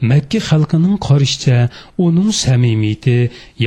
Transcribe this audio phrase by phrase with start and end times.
[0.00, 1.68] makka xalqining qarashicha
[2.06, 3.18] uning samimiyati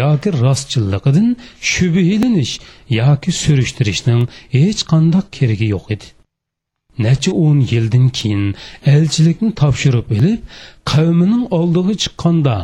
[0.01, 1.27] yoki rostchilligidan
[1.71, 2.53] shubhalanish
[2.99, 4.21] yoki surishtirishning
[4.55, 6.07] hech qanday keragi yo'q edi.
[7.05, 8.43] Necha o'n yildan keyin
[8.93, 10.41] elchilikni topshirib ilib
[10.91, 12.57] qavmining oldiga chiqqanda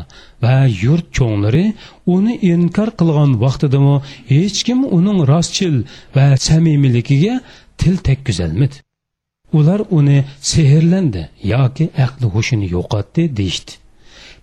[0.43, 1.65] юрт yurt cho'nglari
[2.15, 3.95] uni inkor qilgan vaqtidami
[4.33, 5.75] hech kim uning rostchil
[6.15, 7.35] va samimiyligiga
[7.79, 8.77] til tekkizolmadi.
[9.57, 10.17] Ular uni
[10.51, 11.23] sehrlandi
[11.53, 13.71] yoki aqli hushini yo'qotdi deyishdi.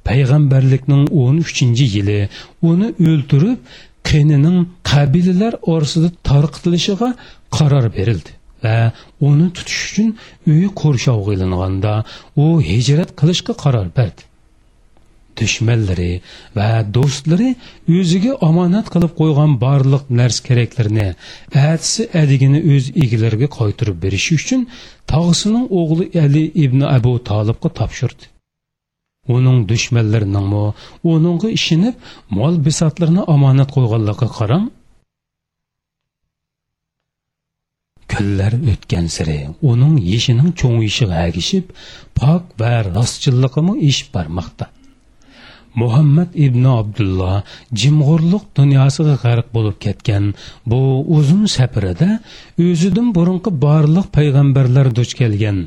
[0.06, 2.20] Payg'ambarlikning o'n uchinchi yili
[2.70, 3.58] uni o'ltirib
[4.08, 4.58] qinining
[4.90, 7.08] qabilalar orasida tarqitilishiga
[7.56, 8.32] qaror berildi
[8.64, 8.76] va
[9.28, 10.08] uni tutish uchun
[10.52, 11.92] uyi qo'rshovga ilinganda
[12.44, 14.22] u hijrat qilishga qaror berdi.
[15.40, 16.12] Dushmanlari
[16.58, 17.50] va do'stlari
[17.98, 21.08] o'ziga omonat qilib qo'ygan barliq narsa keraklarni
[21.72, 24.60] atsi adigini o'z egalariga qaytirib berish uchun
[25.12, 28.24] tog'isining o'g'li ali ibn abu tolibga topshirdi.
[29.34, 30.64] Uning dushmanlarininmi
[31.12, 31.94] uningga ishinib
[32.38, 34.66] mol bisotlarni omonat qo'yganligiga qarang
[38.12, 39.38] kunlar o'tgan siri
[39.70, 41.66] uning yeshining cho'ng'ishiga agishib
[42.18, 44.66] pok va rostchilligimi eshib bormoqda.
[45.82, 47.36] Muhammad ibn abdulloh
[47.80, 50.24] jimg'urliq dunyosiga g'arq bo'lib ketgan
[50.70, 50.80] bu
[51.18, 52.10] uzun safarida
[52.66, 55.58] o'zidan burunqi barliq payg'ambarlar duch kelgan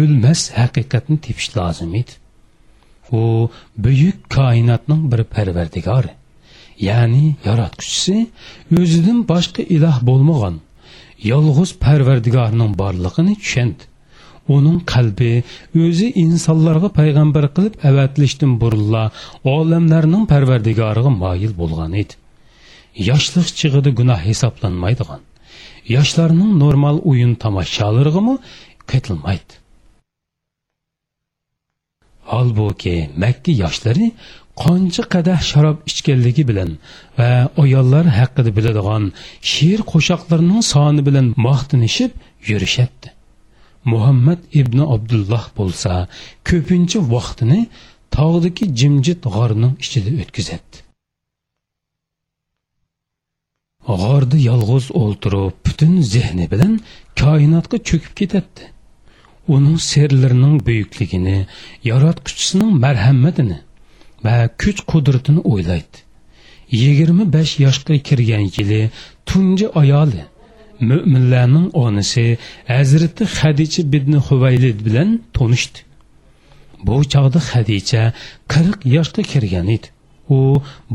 [0.00, 2.12] o'lmas haqiqatni tepish lozim edi.
[3.20, 3.22] U
[3.84, 6.12] buyuk koinotning bir parvardigori
[6.88, 8.16] ya'ni yaratquchisi
[8.80, 10.56] o'zidan boshqa iloh bo'lmagan
[11.32, 13.82] yolg'iz parvardigorning borlig'ini tushundi.
[14.56, 15.32] Uning qalbi
[15.84, 19.04] o'zi insonlarga payg'ambar qilib avatlishdan burunla
[19.56, 22.14] olamlarning parvardigoriga moyil bo'lgan edi.
[23.08, 25.20] Yoshlik chig'ida gunoh hisoblanmaydigan.
[25.96, 28.22] Yoshlarning normal o'yin tomoshalariga
[28.90, 29.54] ketilmaydi
[32.32, 34.06] holbuki makka yoshlari
[34.62, 36.70] qancha qadah sharob ichganligi bilan
[37.18, 37.30] va
[37.64, 39.04] ayollar haqida biladigan
[39.52, 42.12] she'r qo'shoqlarining soni bilan maqtanishib
[42.50, 43.13] yurishadi
[43.92, 45.92] muhammad ibn abdulloh bo'lsa
[46.48, 47.60] ko'pincha vaqtini
[48.16, 50.76] tog'dagi jimjit g'orning ichida o'tkazadi.
[53.88, 56.72] G'orda yolg'iz o'ltirib butun zehni bilan
[57.20, 58.62] koinotga cho'kib ketadi.
[59.54, 61.38] Uning serlarining buyukligini
[61.90, 63.58] yaratquchisining marhamatini
[64.24, 65.98] va kuch qudratini o'ylaydi.
[66.82, 68.80] Yigirma besh yoshga kirgan yili
[69.28, 70.22] tunji ayoli
[70.90, 72.24] mo'minlarning onasi
[72.72, 75.78] hazrati hadicha bidni huvaylid bilan tanishdi.
[76.86, 78.02] Bu chog'da hadicha
[78.52, 79.88] qirq yoshga kirgan edi.
[80.36, 80.38] U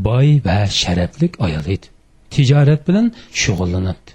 [0.06, 1.86] boy va sharafli ayol edi.
[2.32, 3.06] Tijorat bilan
[3.42, 4.10] shug'ullanadi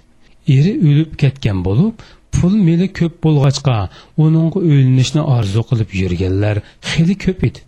[0.56, 2.04] eri o'lib ketgan bo'lib
[2.36, 3.76] pul meli ko'p bo'lg'achqa
[4.24, 6.56] uningga o'linishni orzu qilib yurganlar
[6.90, 7.60] xili ko'p edi.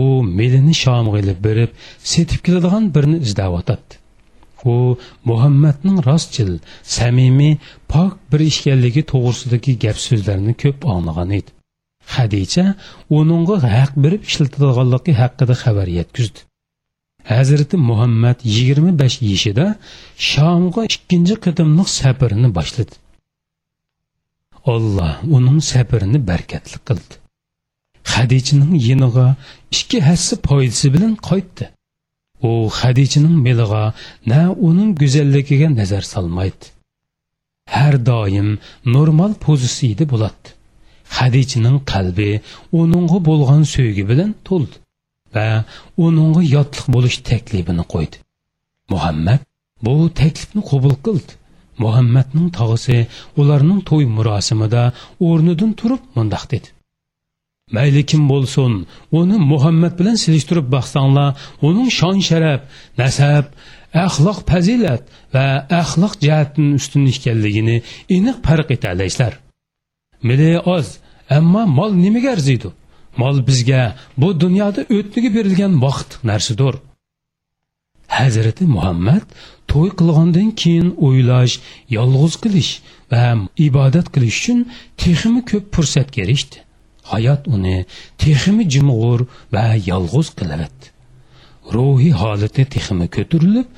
[0.00, 0.02] U
[0.38, 1.70] melini shomga ilib berib
[2.12, 3.99] setib keladigan birini izlayotadi
[4.64, 6.52] u muhammadning rostchil
[6.96, 7.54] samimiy
[7.92, 11.50] pok bir ishkanligi to'g'risidagi gap so'zlarni ko'p anglagan edi.
[12.14, 12.66] Hadicha
[13.18, 16.40] uningga haq berib ishlatilganligi haqida xabar yetkazdi.
[17.32, 19.66] Hazrati muhammad yigirma besh yishida
[20.30, 22.94] shomga ikkinchi qadimliq safarini boshladi.
[24.74, 27.14] Olloh uning safarini barkatli qildi.
[28.12, 29.26] Hadichaning yiniga
[29.76, 31.64] ikki hassa foydasi bilan qaytdi.
[32.48, 33.84] U hadichaning meliga
[34.30, 36.66] na uning go'zalligiga nazar solmaydi.
[37.74, 38.48] Har doim
[38.96, 40.48] normal pozitsiyada bo'ladi.
[41.16, 42.30] Hadichaning qalbi
[42.80, 44.76] uningga bo'lgan sevgi bilan to'ldi
[45.34, 45.46] va
[46.06, 48.16] uningga yotliq bo'lish taklifini qo'ydi.
[48.92, 49.40] Muhammad
[49.84, 51.32] bu taklifni qabul qildi.
[51.84, 52.98] Muhammadning tog'isi
[53.40, 54.82] ularning to'y murosimida
[55.28, 56.68] o'rnidan turib mundoq dedi.
[57.76, 58.72] Mayli kim bo'lsin
[59.18, 61.30] uni muhammad bilan silishtirib baqsanglar
[61.68, 62.60] uning shon sharaf
[63.00, 63.44] nasab
[64.06, 65.02] axloq fazilat
[65.34, 65.46] va
[65.82, 67.76] axloq jihatdan ustun ekanligini
[68.16, 69.32] aniq farq etalaysizlar
[70.28, 70.86] mili oz
[71.36, 72.68] ammo mol nimaga arziydi?
[73.20, 73.82] Mol bizga
[74.20, 76.74] bu dunyoda o'tniga berilgan vaqt narsadir
[78.18, 79.24] hazrati muhammad
[79.70, 81.54] to'y qilgandan keyin o'ylash
[81.96, 82.72] yolg'iz qilish
[83.12, 83.24] va
[83.68, 84.58] ibodat qilish uchun
[85.02, 86.56] texmi ko'p fursatga erishdi
[87.12, 87.76] hayot uni
[88.22, 89.20] texmi jimg'ur
[89.54, 90.86] va yolg'iz qilaverdi
[91.74, 93.68] ruhiy holati texmi ko'tarilib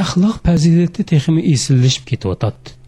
[0.00, 2.78] axloq fazilati texmi esillashib ketyotadi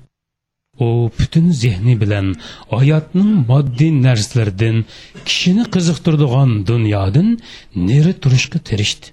[0.81, 2.26] u butun zehni bilan
[2.75, 4.76] hayotning moddiy narsalardan
[5.29, 7.29] kishini qiziqtiradigan dunyodan
[7.88, 9.06] neri turishga tirishdi.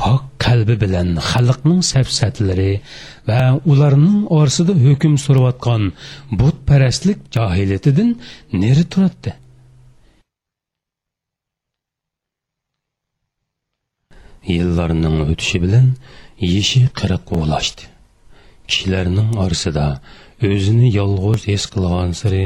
[0.00, 2.72] Pok qalbi bilan xalqning safsatlari
[3.28, 3.40] va
[3.72, 5.82] ularning orasida hukm surayotgan
[6.40, 8.10] butparastlik johilatidan
[8.62, 9.32] neri turadi
[14.52, 15.86] yillarning o'tishi bilan
[16.52, 17.84] yishi qirq ulashdi
[18.68, 19.86] kishilarning orasida
[20.50, 22.44] o'zini yolg'iz his qilgan siri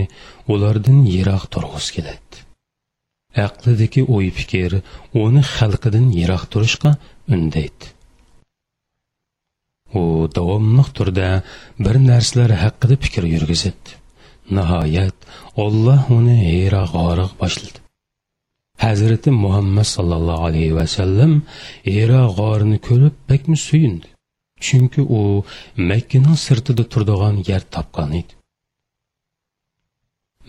[0.55, 2.37] ulardan yiroq turg'isi keladi.
[3.46, 4.73] Aqlidagi o'y fikr
[5.25, 6.91] uni xalqidan yiroq turishga
[7.35, 7.87] undaydi.
[10.00, 10.03] U
[10.37, 11.29] davomli turda
[11.85, 13.91] bir narsalar haqida fikr yurgizadi
[14.56, 15.17] nihoyat
[15.65, 17.79] olloh uni hero g'oriq boshladi.
[18.85, 21.32] Hazrati muhammad sallallohu alayhi vasallam
[21.94, 24.09] hero g'orini ko'rib bakmi suyundi
[24.67, 25.21] chunki u
[25.91, 28.32] makkaning sirtida turadigan yer topgan edi.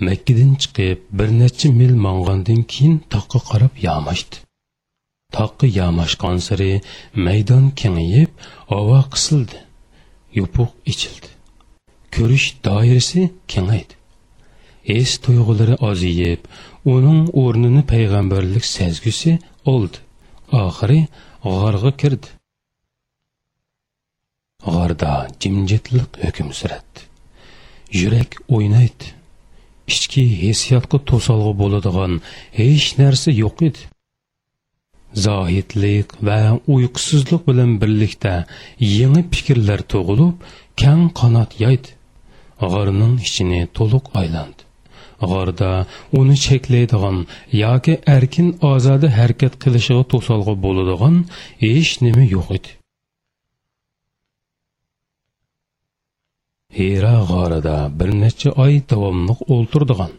[0.07, 4.37] Makkadan chiqib bir necha mil mong'andan keyin toqqa qarab yomashdi
[5.35, 6.71] toqqa yamashgan siri
[7.25, 8.31] maydon kengayib
[8.77, 9.57] ovo qisildi.
[10.39, 11.29] Yopiq ichildi.
[12.15, 13.93] Ko'rish doirasi kengaydi.
[14.97, 16.41] Es tuyg'ulari oziyib
[16.93, 19.33] uning o'rnini payg'ambarlik sezgusi
[19.73, 19.97] oldi.
[20.63, 20.99] Oxiri
[21.45, 22.29] g'orga kirdi.
[24.65, 27.11] G'orda jimjitlik hukm suradi
[27.91, 29.07] yurak o'ynaydi.
[29.91, 32.19] Ichki hissiyotga to'solg'i bo'ladigan
[32.59, 33.81] hech narsa yo'q edi.
[35.25, 36.39] Zohidlik va
[36.75, 38.33] uyqusizlik bilan birlikda
[38.79, 40.35] yangi fikrlar tug'ilib
[40.81, 41.89] kang qanot yoydi
[42.73, 44.63] g'orning ichini to'liq aylandi
[45.31, 45.71] g'orda
[46.19, 47.17] uni cheklaydigan
[47.63, 51.15] yoki erkin ozoda harakat qilishiga to'solg'i bo'ladigan
[51.63, 52.71] hech nima yo'q edi.
[56.77, 60.11] Hira g'orida bir necha oy davomli o'ltirdigan.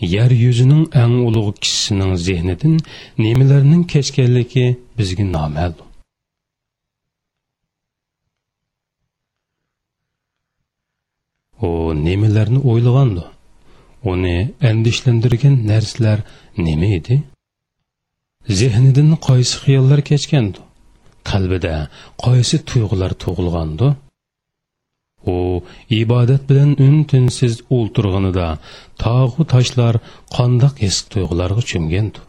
[0.00, 2.74] Yer yuzining eng ulug' kishisining zehnidan
[3.18, 5.72] nimalarning keşkelliki bizgi namel.
[11.60, 13.24] O nimalarni o'ylagandi
[14.12, 14.36] uni
[14.70, 16.18] andishlantirgan narsalar
[16.66, 17.22] nima edi?
[18.58, 20.58] Zehnidan qaysi xiyollar kechgandi
[21.30, 21.74] qalbida
[22.24, 23.88] qaysi tuyg'ular tug'ilgandi
[25.34, 25.38] u
[26.00, 28.48] ibodat bilan un tinsiz o'ltirganida
[29.04, 30.00] tog'u toshlar
[30.36, 32.24] qandoq his tuyg'ularga cho'mgandi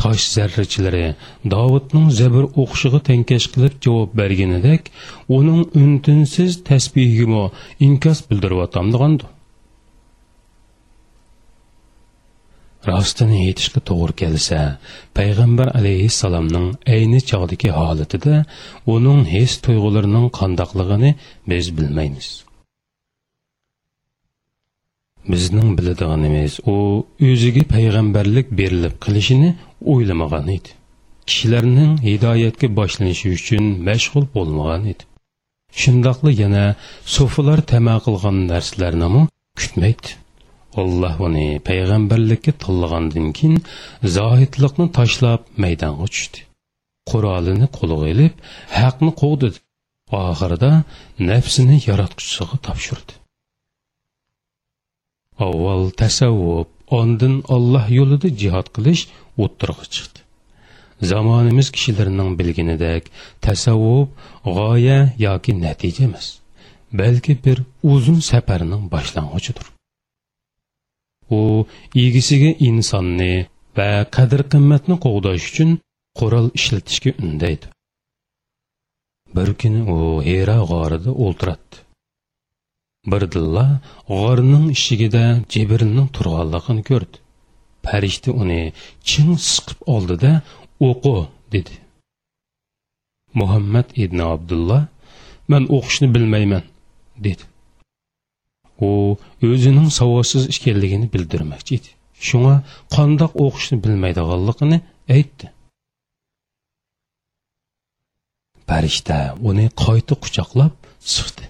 [0.00, 1.06] tosh zarrachilari
[1.54, 4.88] dovudning zabr o'qishiga tankash qilib javob berganidek
[5.38, 7.44] uning un tinsiz tasbihigimi
[7.88, 9.24] inkos bildiryotgandigandi
[12.88, 14.58] rostini aytishga to'g'ri kelsa
[15.18, 18.36] payg'ambar alayhissalomning ayni chog'dagi holatida
[18.94, 21.10] uning his tuyg'ularining qandoqligini
[21.50, 22.28] biz bilmaymiz.
[25.32, 26.76] Bizning biladiganimiz u
[27.30, 29.50] o'ziga payg'ambarlik berilib qilishini
[29.92, 30.70] o'ylamagan edi.
[31.28, 35.02] Kishilarning hidoyatga boshlanishi uchun mashg'ul bo'lmagan edi.
[35.80, 36.64] Shundoqli yana
[37.16, 39.22] sufilar tama qilgan narsalarni
[39.60, 40.19] kutmaydi.
[40.82, 43.56] Alloh uni payg'ambarlikka tanlagandan keyin
[44.16, 46.40] zohidlikni tashlab maydonga tushdi
[47.10, 48.34] qurolini qo'liga ilib
[48.78, 49.48] haqni quvdi
[50.18, 50.70] oxirida
[51.30, 53.12] nafsini yaratquchisiga topshirdi.
[55.46, 56.68] Avval tasavvuf
[57.00, 59.02] ondin olloh yo'lida jihod qilish
[59.42, 60.20] o'ttirg'a chiqdi.
[61.10, 63.04] Zamonimiz kishilarining bilginidek
[63.46, 64.08] tasavvuf
[64.56, 66.26] g'oya yoki natija emas
[67.00, 67.58] balki bir
[67.92, 69.66] uzun safarning boshlang'ichidir.
[71.38, 71.40] U
[72.04, 73.34] egisiga insonni
[73.76, 75.70] va qadr qimmatni qo'g'dash uchun
[76.18, 77.66] qurol ishlatishga undaydi.
[79.36, 81.86] Bir kuni u hera g'orida o'ltiradi
[83.12, 83.66] birdilla
[84.08, 87.16] g'orning ishigida jibrilning turganligini ko'rdi.
[87.86, 88.62] Farishta uni
[89.10, 90.32] ching siqib oldida
[90.88, 91.16] o'qi
[91.54, 91.74] dedi.
[93.40, 94.82] Muhammad ibn abdulloh
[95.50, 96.64] man o'qishni bilmayman
[97.26, 97.44] dedi.
[98.86, 98.90] U
[99.50, 101.90] o'zining savodsiz ekanligini bildirmoqchi edi.
[102.26, 102.56] Shunga
[102.96, 104.78] qandoq o'qishni bilmaydiganligini
[105.16, 105.46] aytdi.
[108.68, 109.18] Farishta
[109.48, 110.74] uni qayta quchoqlab
[111.14, 111.44] siqdi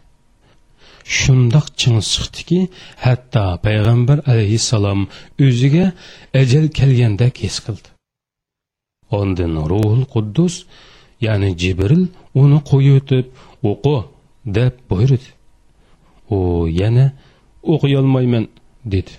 [1.18, 2.60] shundoq ching siqdiki
[3.04, 5.00] hatto payg'ambar alayhissalom
[5.46, 5.86] o'ziga
[6.40, 7.88] ajal kelgandek his qildi.
[9.20, 10.54] Ondin ruhul quddus
[11.26, 12.04] ya'ni jibril
[12.42, 13.08] uni qo'yib
[13.70, 13.96] o'qi
[14.56, 15.28] deb buyurdi.
[16.36, 16.38] U
[16.80, 17.06] yana
[17.72, 18.44] o'qiyolmayman
[18.92, 19.12] dedi.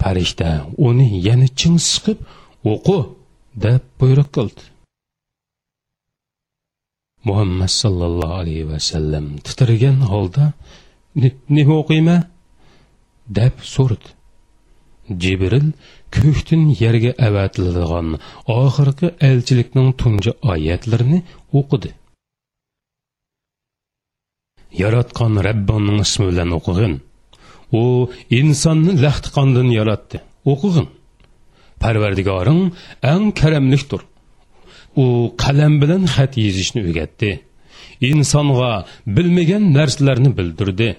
[0.00, 0.50] Farishta
[0.86, 2.18] uni yana chin siqib
[2.72, 2.98] o'qi
[3.64, 4.62] deb buyruq qildi.
[7.28, 10.44] Muhammad sallallohu alayhi vasallam titragan holda
[11.56, 12.20] nima o'qiyman?
[13.38, 14.08] deb so'radi.
[15.22, 15.68] Jibril
[16.16, 18.08] ko'kdan yerga avatiladigan
[18.60, 21.18] oxirgi elchilikning tunji oyatlarini
[21.58, 21.90] o'qidi.
[24.82, 26.94] Yaratgan rabbonning ismi bilan o'qig'in.
[27.80, 27.82] U
[28.40, 30.16] insonni laxti qondan yaratdi.
[30.52, 30.86] O'qig'in.
[31.82, 32.62] Parvardigoring
[33.12, 34.02] eng karamlikdir.
[35.02, 35.04] U
[35.42, 37.30] qalam bilan xat yozishni o'rgatdi.
[38.10, 38.72] Insonga
[39.16, 40.90] bilmagan narsalarni bildirdi.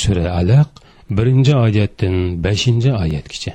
[0.00, 0.70] Sura alaq
[1.16, 3.52] birinchi oyatdan beshinchi oyatgacha.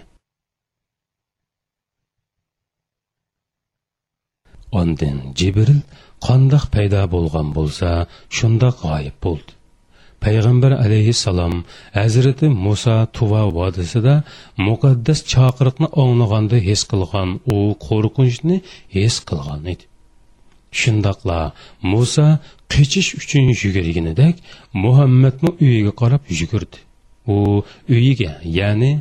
[4.80, 5.82] Ondan jibril
[6.28, 7.90] qandoq paydo bo'lgan bo'lsa
[8.38, 9.52] shundoq g'oyib bo'ldi.
[10.24, 11.54] Payg'ambar alayhissalom
[12.00, 14.16] hazrati muso tuva vodisida
[14.68, 17.58] muqaddas chaqiriqni anglaganda his qilgan u
[17.88, 18.58] qo'rqinchni
[18.96, 19.86] his qilgan edi.
[20.80, 21.40] Shundoqla
[21.94, 22.28] muso
[22.74, 24.36] qichish uchun yugurganidek
[24.84, 26.80] muhammadni uyiga qarab yugurdi.
[27.36, 27.38] U
[27.96, 28.92] uyiga ya'ni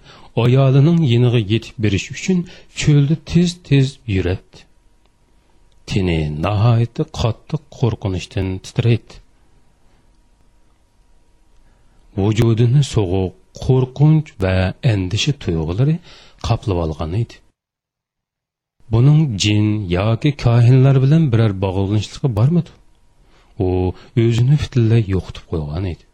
[0.45, 2.39] ayolining yiniga yetib berish uchun
[2.81, 4.68] cho'lda tez tez yuratdi
[5.91, 9.15] tini nihoyatda qattiq qo'rqinchdan titraydi.
[12.19, 13.33] Vujudini so'g'uq
[13.65, 14.55] qo'rqinch va
[14.93, 15.97] andisha tuyg'ulari
[16.47, 17.37] qoplab olgan edi.
[18.93, 19.67] Buning jin
[19.97, 22.73] yoki kohinlar bilan biror bog'lanishligi bormidi
[23.65, 23.69] u
[24.25, 26.05] o'zini butunlay yo'qitib qo'ygan edi.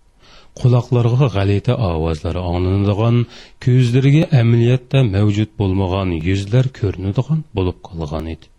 [0.60, 3.16] Quloqlarga g'alita ovozlar anglanadigan
[3.64, 8.53] ko'zlariga amaliyotda mavjud bo'lmagan yuzlar ko'rinadigan bo'lib qolgan edi.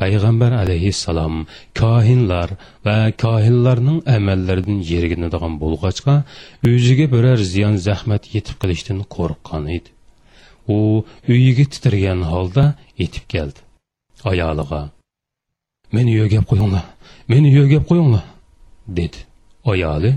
[0.00, 1.34] Payg'ambar alayhissalom
[1.80, 2.48] kohinlar
[2.86, 6.14] va kohinlarning amallaridan yerginadigan bo'lg'achqa
[6.70, 9.90] o'ziga biror ziyon zahmat yetib qilishdan qo'rqqan edi.
[10.74, 10.78] U
[11.32, 12.64] uyiga titirgan holda
[13.02, 13.60] yetib keldi.
[14.30, 14.80] Ayoliga
[15.96, 16.84] meni yo'gab qo'yinglar
[17.32, 18.24] meni yo'gab qo'yinglar
[19.00, 19.18] dedi.
[19.72, 20.12] Ayoli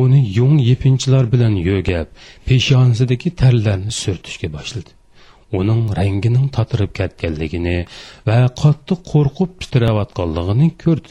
[0.00, 2.06] uni yung yepinchilar bilan yo'gab
[2.46, 4.90] peshonasidagi tarlarni surtishga boshladi.
[5.58, 7.76] Uning rangining tatirib ketganligini
[8.28, 11.10] va qattiq qo'rqib titrayotganligini ko'rdi.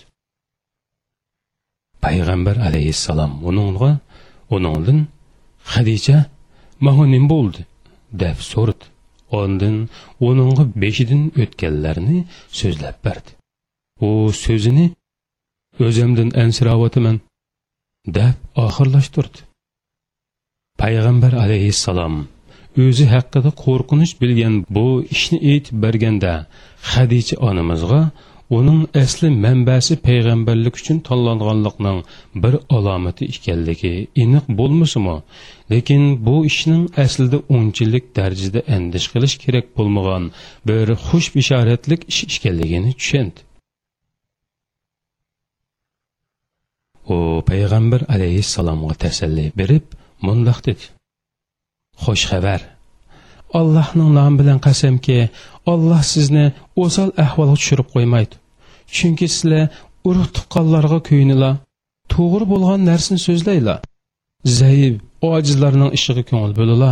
[2.04, 3.92] Payg'ambar alayhissalom uningga
[4.56, 5.00] uningdan
[5.74, 6.18] hadicha
[6.86, 7.62] manga nim bo'ldi
[8.22, 8.86] deb so'radi.
[9.40, 9.76] Ondan
[10.28, 12.18] uningga beshidan o'tganlarni
[12.60, 13.32] so'zlab berdi.
[14.08, 14.10] U
[14.44, 14.86] so'zini
[15.86, 17.18] o'zimdan ansirayotiman
[18.18, 19.40] deb oxirlashtirdi.
[20.82, 22.16] Payg'ambar alayhissalom
[22.84, 26.34] o'zi haqida qo'rqinish bilgan bu ishni aytib berganda
[26.92, 28.02] hadicha onamizga
[28.58, 32.00] uning asli manbasi payg'ambarlik uchun tanlanganlikning
[32.44, 35.18] bir alomati ekanligi aniq bo'lmasimi
[35.72, 40.24] lekin bu ishning aslida unchalik darajada andish qilish kerak bo'lmagan
[40.68, 43.40] bir xush bishoratlik ish ekanligini tushundi.
[47.16, 47.18] U
[47.50, 49.86] payg'ambar alayhissalomga tasalli berib
[50.28, 50.84] mundoq dedi.
[52.04, 52.62] Xush xabar
[53.60, 55.20] allohning nomi bilan qasamki
[55.72, 56.46] olloh sizni
[56.84, 58.36] o'sal ahvolga tushirib qo'ymaydi.
[58.96, 59.64] Chunki sizlar
[60.10, 61.52] urug' tuqqanlarga kuyinila
[62.14, 63.76] to'g'ri bo'lgan narsani so'zlayla
[64.60, 64.94] zaif
[65.34, 66.92] ojizlarning ishiga ko'ngil bo'lila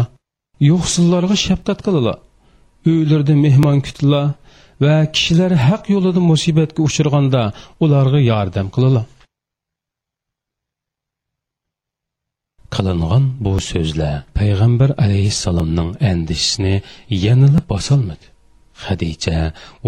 [0.70, 2.14] yo'qsillarga shafqat qilila
[2.92, 4.22] uylarda mehmon kutila
[4.84, 7.42] va kishilar haq yo'lida musibatga uchirganda
[7.84, 9.02] ularga yordam qilila
[12.76, 16.76] qilingan bu so'zlar payg'ambar alayhissalomning andishisini
[17.26, 18.26] yanada bosolmadi.
[18.86, 19.38] Hadicha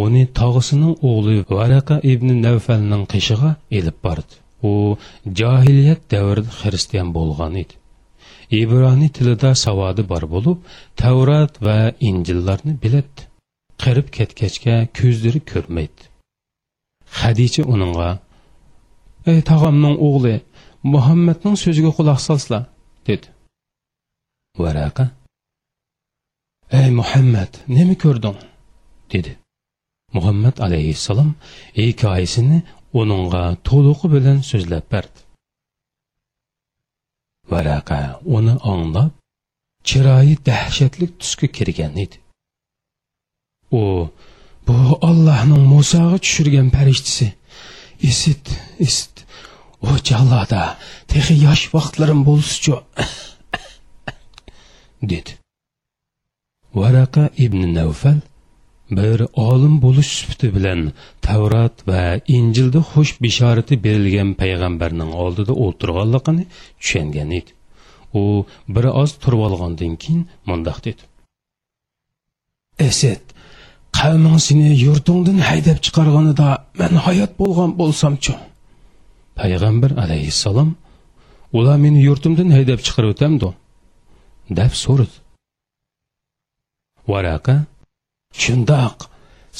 [0.03, 4.33] uni tog'isining o'g'li varaqa ibn navfalning qishig'a ilib bordi.
[4.71, 4.73] U
[5.39, 7.75] johiliyat davrida xristian bo'lgan edi.
[8.61, 10.57] Ibroniy tilida savodi bor bo'lib
[11.01, 13.21] tavrat va injillarni biladi
[13.83, 16.01] qirib ketgachga ko'zlari ko'rmaydi.
[17.19, 18.09] Hadicha uningga
[19.31, 20.35] ey tog'amning o'g'li
[20.83, 22.63] muhammadning so'ziga quloq solsizlar
[23.07, 23.27] dedi.
[24.63, 25.05] Varaqa.
[26.79, 28.37] Ey muhammad nima ko'rding?
[29.13, 29.31] dedi.
[30.15, 31.31] Muhammad alayhissalom
[31.77, 32.59] hikoyasini
[33.01, 35.19] uningga to'liqi bilan so'zlab berdi.
[37.51, 37.99] Varaqa
[38.37, 39.11] uni anglab
[39.87, 42.17] chiroyi dahshatli tusga kirgan edi.
[43.79, 43.81] U
[44.67, 44.77] bu
[45.09, 47.27] ollohning musoga tushirgan farishtasi
[48.09, 48.45] isit
[48.87, 49.13] isit
[49.87, 50.63] o jalloda
[51.11, 52.75] texi yosh vaqtlarim bo'lsichu
[55.11, 55.31] dedi.
[56.79, 58.19] Varaqa ibn navfal
[58.97, 59.19] bir
[59.49, 60.81] olim bo'lish sifati bilan
[61.25, 62.03] tavrat va
[62.37, 66.43] injilda xush bishorati berilgan payg'ambarning oldida o'tirganligini
[66.81, 67.51] tushungan edi.
[68.21, 68.23] U
[68.75, 71.03] bir oz turib olgandan keyin mundoq dedi.
[72.89, 73.23] Esed
[73.99, 78.33] qavming seni yurtingdan haydab chiqarganida man hayot bo'lgan bo'lsamchu.
[79.39, 80.69] Payg'ambar alayhissalom
[81.57, 83.49] ular meni yurtimdan haydab chiqarib o'tamdi
[84.59, 85.15] deb so'radi.
[87.11, 87.55] Varaqa
[88.43, 88.97] shundoq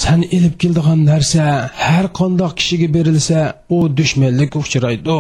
[0.04, 1.44] san ilib keldigan narsa
[1.86, 3.40] har qandoq kishiga berilsa
[3.76, 5.20] u dushmanlikka uchraydi.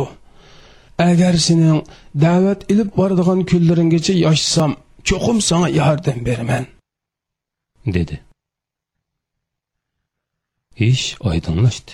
[1.09, 1.79] Agar sening
[2.25, 4.71] da'vat ilib boradigan kunlaringgacha yoshsam
[5.09, 6.65] cho'qim sanga yordam beraman
[7.95, 8.15] dedi.
[10.89, 11.93] Ish oydinlashdi.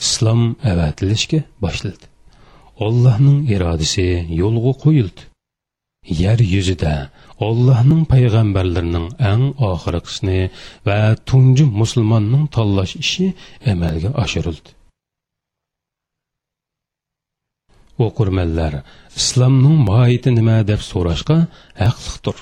[0.00, 0.40] Islom
[0.72, 2.14] avatilishga boshladi
[2.82, 4.06] ollohning irodasi
[4.40, 5.22] yo'lga qo'yildi.
[6.22, 6.94] Yer yuzida
[7.48, 10.40] ollohning payg'ambarlarining eng oxirgisini
[10.86, 10.98] va
[11.28, 13.26] tunji musulmonning tanlash ishi
[13.72, 14.70] amalga oshirildi.
[18.06, 18.74] O'qirmanlar
[19.20, 21.38] islomning mohiyati nima deb so'rashga
[21.82, 22.36] haqliqdir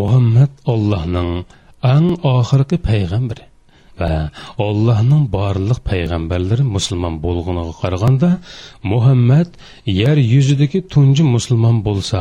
[0.00, 1.30] muhammad ollohning
[1.94, 3.44] eng oxirgi payg'ambari.
[4.00, 4.14] Va
[4.66, 8.30] Allohning barliq payg'ambarlari musulmon bo'lganiga qaraganda
[8.92, 9.48] Muhammad
[10.00, 12.20] yer yuzidagi tunji musulmon bo'lsa,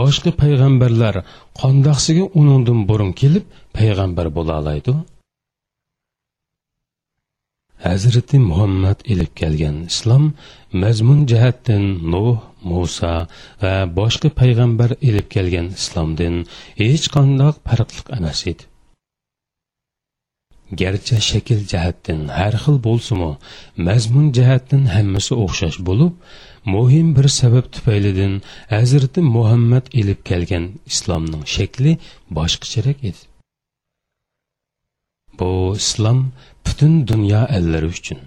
[0.00, 1.14] boshqa payg'ambarlar
[1.60, 3.44] qandoqsiga uningdan burun kelib
[3.78, 4.94] payg'ambar bo'la oladi?
[7.86, 10.24] Hazrati Muhammad ilib kelgan islom
[10.82, 12.38] mazmun jihatdan Nuh,
[12.70, 13.14] Musa
[13.62, 16.34] va boshqa payg'ambar ilib kelgan islomdan
[16.80, 18.64] hech qanday farqliq emas edi.
[20.80, 23.32] Garchi shakl jihatdan har xil bo'lsimi
[23.86, 26.12] mazmun jihatdan hammasi o'xshash bo'lib
[26.74, 28.34] muhim bir sabab tufaylidan
[28.74, 31.92] hazrati muhammad ilib kelgan islomning shakli
[32.38, 33.22] boshqacharak edi.
[35.38, 35.50] Bu
[35.82, 36.18] islom
[36.66, 38.20] butun dunyo ellari uchun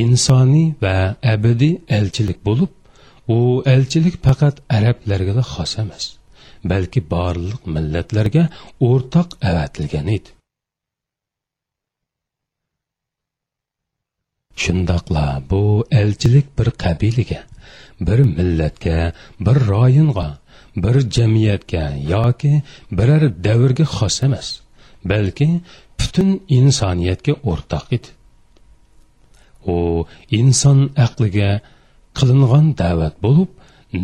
[0.00, 0.96] insoniy va
[1.34, 2.72] abadiy elchilik bo'lib
[3.36, 3.38] u
[3.74, 6.04] elchilik faqat arablarga xos emas
[6.72, 8.44] balki barliq millatlarga
[8.88, 10.30] o'rtoq avatilgan edi.
[14.62, 15.62] Shundoqla bu
[16.00, 17.40] elchilik bir qabilaga
[18.06, 18.98] bir millatga
[19.46, 20.28] bir rayonga
[20.76, 21.84] bir jamiyatga
[22.14, 22.52] yoki
[22.98, 24.48] biror davrga xos emas
[25.10, 25.48] balki
[26.00, 28.08] butun insoniyatga o'rtoq edi.
[29.74, 29.76] U
[30.40, 31.50] inson aqliga
[32.18, 33.50] qilingan da'vat bo'lib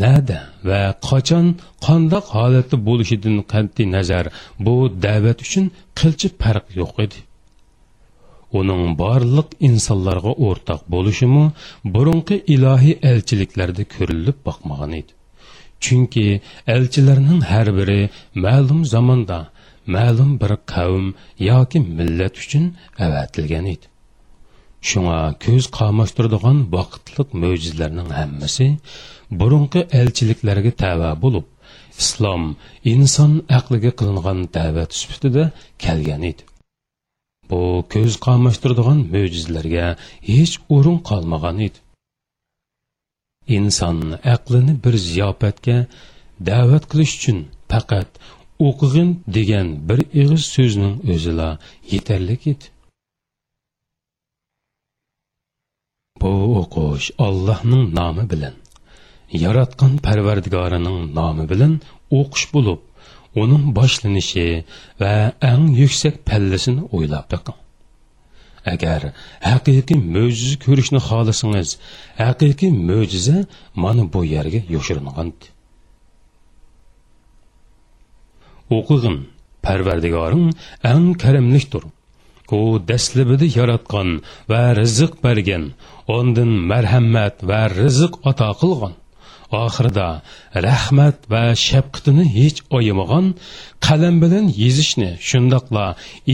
[0.03, 0.39] nada
[0.69, 1.47] va qachon
[1.87, 4.25] qandoq holatda bo'lishidan qat'iy nazar
[4.65, 4.75] bu
[5.07, 5.67] da'vat uchun
[5.99, 7.19] qilchi farq yo'q edi.
[8.59, 11.45] Uning barliq insonlarga o'rtoq bo'lishimi
[11.95, 15.13] burunqi ilohiy elchiliklarda ko'rilib boqmagan edi.
[15.85, 16.27] Chunki
[16.77, 18.01] elchilarning har biri
[18.45, 19.39] ma'lum zamonda
[19.95, 21.07] ma'lum bir qavm
[21.51, 22.65] yoki millat uchun
[23.07, 23.87] avatilgan edi.
[24.89, 28.67] Shunga ko'z qamashtiradigan vaqtliq mo'jizlarning hammasi
[29.41, 31.47] burunqi elchiliklarga tava bo'lib
[32.03, 32.45] islom
[32.95, 35.45] inson aqliga qilingan da'vat sifatida
[35.85, 36.43] kelgan edi.
[37.51, 37.61] Bu
[37.93, 39.87] ko'z qamashtiradigan mo'jizlarga
[40.35, 41.79] hech o'rin qolmagan edi.
[43.57, 43.99] Inson
[44.35, 45.79] aqlini bir ziyofatga
[46.49, 47.39] da'vat qilish uchun
[47.73, 48.11] faqat
[48.67, 51.49] o'qig'in degan bir ig'iz so'zning o'zila
[51.93, 52.67] yetarlik edi.
[56.23, 58.55] Bu o'qish ollohning nomi bilan
[59.45, 61.73] yaratgan parvardigorining nomi bilan
[62.19, 62.81] o'qish bo'lib
[63.43, 64.65] uning boshlanishi
[65.01, 65.15] va
[65.53, 67.59] eng yuksak pallasini o'ylab beqing
[68.73, 69.01] agar
[69.51, 71.71] haqiqiy mo'jiza ko'rishni xohlasangiz
[72.23, 73.39] haqiqiy mo'jiza
[73.83, 75.31] mana bu yerga yoshiringan
[78.77, 79.17] o'qig'in
[79.65, 80.47] parvardigoring
[80.93, 81.85] eng karimlikdir
[82.59, 84.09] u dastlabida yaratgan
[84.51, 85.65] va rizq bergan
[86.17, 88.95] ondan marhamat va rizq ato qilgan
[89.65, 90.09] oxirida
[90.67, 93.27] rahmat va shafqatini hech oyamagan
[93.87, 95.85] qalam bilan yezishni shundoqla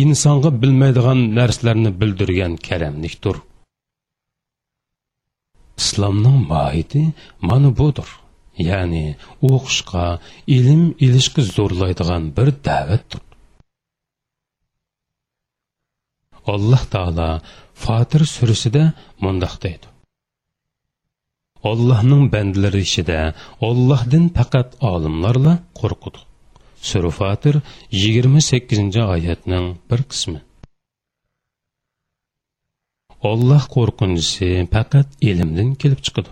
[0.03, 3.37] insonga bilmaydigan narsalarni bildirgan karamlikdir
[5.83, 7.03] islomning mohiyati
[7.49, 8.09] mana budir
[8.69, 9.07] ya'ni
[9.51, 10.07] o'qishga
[10.57, 13.23] ilm ilishga zo'rlaydigan bir da'vatdir.
[16.55, 17.31] Alloh taolo
[17.85, 18.85] fotir surasida
[19.25, 19.87] mundoq deydi.
[21.71, 23.21] Allah'ның bəndləri işidə
[23.69, 26.21] Allah'dan fakat alimlarla qorxudu.
[26.89, 27.57] Sura Fatir
[27.93, 30.41] 28-ci ayətinin bir kısmı.
[33.23, 36.29] Allah korkuncusu fakat ilimden kelib çıkıdı.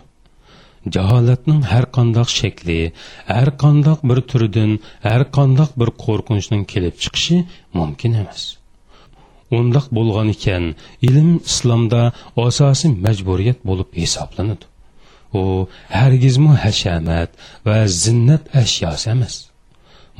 [0.93, 2.93] Jaholatning har qandoq shakli,
[3.27, 4.71] har qandoq bir turidan,
[5.07, 7.37] har qandoq bir qo'rqinchning kelib chiqishi
[7.79, 8.43] mumkin emas.
[9.57, 10.63] Undaq bo'lgan ekan,
[11.07, 12.01] ilm islomda
[12.47, 14.65] asosiy majburiyat bo'lib hisoblanadi.
[15.41, 15.43] U
[15.99, 17.29] hargizmu hashamat
[17.67, 19.35] va zinnat ashyosi emas.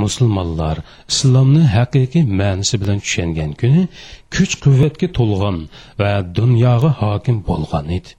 [0.04, 0.78] Musulmonlar
[1.12, 3.84] islomni haqiqiy ma'nisi bilan tushungan kuni
[4.36, 5.58] kuch quvvatga to'lgan
[6.01, 8.12] va dunyoga hokim bo'lgan edi.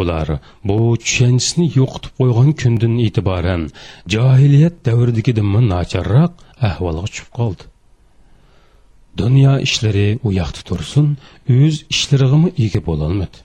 [0.00, 0.28] Ular
[0.68, 3.62] bu tushanchisini yo'qotib qo'ygan kundan e'tiboran
[4.14, 6.32] johiliyat davridagidanmi nacharroq
[6.68, 7.64] ahvolga tushib qoldi.
[9.20, 11.06] Dunyo ishlari u yoqda tursin
[11.56, 13.38] o'z ishlariga ega bo'lolmadi.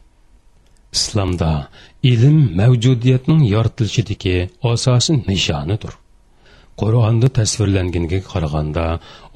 [0.95, 1.51] Islomda
[2.11, 4.35] ilm mavjudiyatning yoritilishidagi
[4.73, 5.93] asosiy nishonidir.
[6.81, 8.85] Qur'onda tasvirlanganiga qaraganda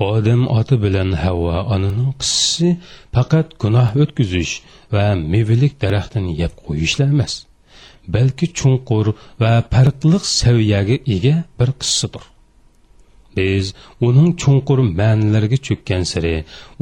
[0.10, 2.70] odam oti bilan havvo onaning qissasi
[3.16, 4.54] faqat gunoh o'tkazish
[4.94, 7.34] va mevilik daraxtini yeb qo'yishla emas
[8.16, 9.06] balki chunqur
[9.42, 12.24] va farqli saviyaga ega bir qissadir
[13.38, 13.66] biz
[14.08, 16.36] uning chunqur ma'nilariga cho'kkan sari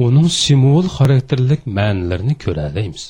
[0.06, 3.04] uning simvol xarakterlik ma'nilarini ko'ralaymiz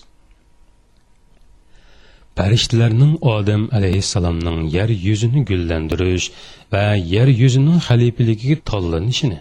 [2.38, 6.26] farishtalarning odam ер yer yuzini gullantirish
[6.72, 9.40] ер yer yuzining xalifaligiga tanlanishini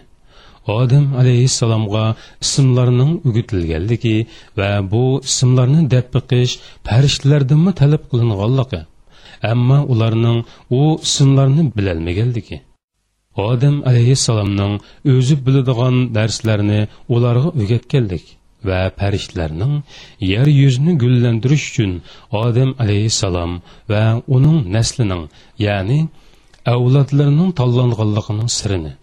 [0.78, 2.04] odam alayhissalomga
[2.44, 4.16] ismlarning ugutilganligi
[4.58, 6.52] va bu ismlarni deb biqish
[6.86, 8.80] farishtalardanmi talab qilinganligi
[9.52, 10.38] ammo ularning
[10.80, 12.58] u ismlarni bilolmaganligi
[13.48, 14.74] odam alayhissalomning
[15.14, 16.80] o'zi biladigan darslarni
[17.14, 18.24] ularga o'rgatganlik
[18.68, 19.74] va farishtalarning
[20.32, 21.92] yer yuzini gullantirish uchun
[22.42, 23.52] odam alayhissalom
[23.90, 24.02] va
[24.36, 25.24] uning naslining
[25.66, 25.98] ya'ni
[26.74, 28.94] avlodlarining tanlanganligining sirini.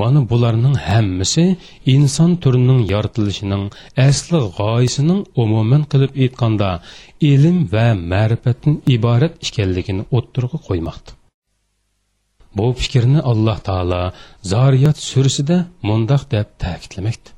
[0.00, 1.44] Mana bularning hammasi
[1.94, 3.64] inson turining yoritilishining
[4.08, 6.70] asli g'oyasining umuman qilib aytganda
[7.32, 11.10] ilm va ma'rifatdan iborat ekanligini o'ttirg'i qo'ymoqda.
[12.56, 14.02] Bu fikrni alloh taolo
[14.52, 15.56] zoriyat surasida
[15.88, 17.37] mundoq deb ta'kidlamoqda.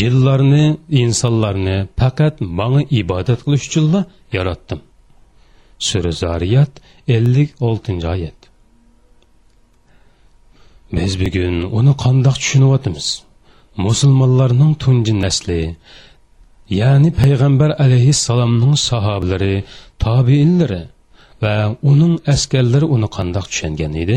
[0.00, 0.64] Jinlarni
[1.02, 4.00] insonlarni faqat manga ibodat qilish uchunla
[4.36, 4.80] yaratdim.
[5.88, 6.72] Sura zariyat
[7.16, 8.38] ellik oltinchi oyat.
[10.96, 13.08] Biz bugun uni qandoq tushunyapmiz
[13.86, 15.60] musulmonlarning tunji nasli
[16.80, 19.56] ya'ni payg'ambar alayhissalomning sahobalari
[20.04, 20.82] tobiinlari
[21.42, 21.54] va
[21.90, 24.16] uning askarlari uni qandoq tushungan edi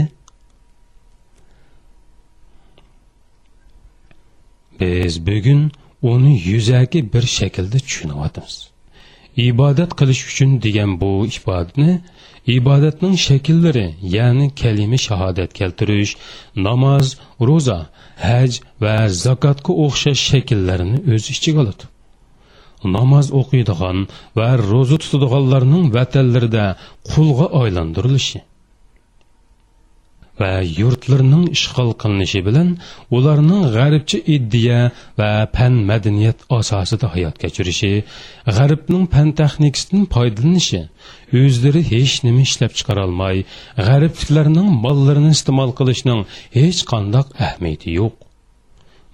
[4.79, 5.61] biz bugun
[6.11, 8.55] uni yuzaki bir shaklda tushunyapmiz
[9.37, 11.91] ibodat qilish uchun degan bu ibodatni
[12.57, 16.11] ibodatning shakllari ya'ni kalima shahodat keltirish
[16.67, 17.07] namoz
[17.47, 17.79] ro'za
[18.27, 18.51] haj
[18.83, 21.83] va zakotga o'xshash shakllarini o'z ichiga oladi.
[22.95, 23.97] Namoz o'qiydigan
[24.37, 26.65] va ro'za tutadiganlarning vatanlarida
[27.11, 28.39] qulga aylantirilishi
[30.41, 32.69] va yurtlarning ishg'ol qilinishi bilan
[33.17, 34.79] ularning g'arbcha iddiya
[35.19, 37.93] va fan madaniyat asosida hayot kechirishi
[38.57, 40.81] g'arbning fan texnikasidan foydalanishi
[41.41, 43.37] o'zlari hech nima ishlab chiqarolmay
[43.87, 46.21] g'arbliklarning mollarini iste'mol qilishning
[46.57, 48.15] hech qandoq ahamiyati yo'q.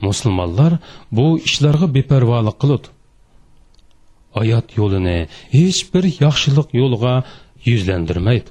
[0.08, 0.72] Musulmonlar
[1.18, 2.88] bu ishlarga beparvolik qiladi
[4.38, 5.20] hayot yo'lini
[5.58, 7.14] hech bir yaxshilik yo'lga
[7.70, 8.50] yuzlantirmaydi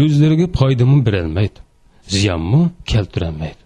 [0.00, 1.66] o'zlariga foydami berolmaydi
[2.08, 3.62] ziyonmi keltirolmaydi.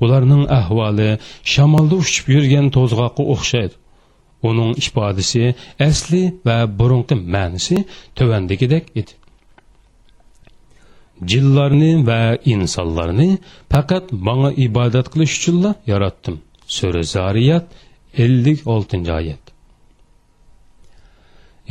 [0.00, 1.10] Ularning ahvoli
[1.52, 3.74] shamolda uchib yurgan to'zg'oqqa o'xshaydi.
[4.48, 5.42] Uning ifodasi
[5.88, 7.76] asli va burunqi ma'nisi
[8.16, 9.12] tuvandagidek edi.
[11.30, 12.20] Jinlarni va
[12.54, 13.30] insonlarni
[13.72, 16.36] faqat manga ibodat qilish uchunla yaratdim.
[16.76, 17.66] Sura zariyat
[18.24, 19.44] ellik oltinchi oyat.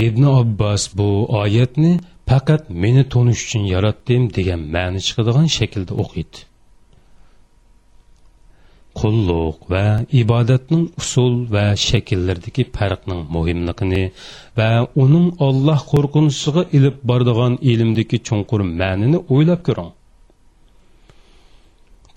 [0.07, 1.09] Ibn abbos bu
[1.41, 1.93] oyatni
[2.29, 6.39] faqat meni tonish uchun yaratdim degan ma'ni chiqadigan shaklda o'qiydi.
[8.99, 9.85] Qulluq va
[10.21, 14.03] ibodatning usul va shakllardagi farqning muhimligini
[14.59, 14.69] va
[15.03, 19.91] uning olloh qo'rqinishiga ilib boradigan ilmdagi chunqur ma'nini o'ylab ko'ring.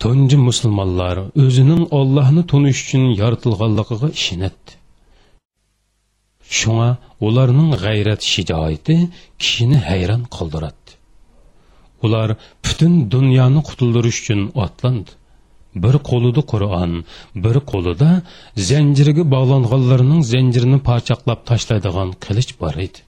[0.01, 4.80] Tunji musulmonlar o'zining ollohni tunish uchun yaratilganligiga ishonadi.
[6.59, 6.89] Шуңа
[7.25, 8.97] уларның гайрат шижайты
[9.39, 10.97] кишини хайран qoldiradi.
[12.05, 12.35] Улар
[12.65, 15.11] butun dunyoni qutuldirish uchun атланды.
[15.83, 16.93] Bir qo'lida Qur'on,
[17.43, 18.09] bir qo'lida
[18.69, 22.99] zanjiriga bog'langanlarning zanjirini parchaqlab tashlaydigan qilich bor edi.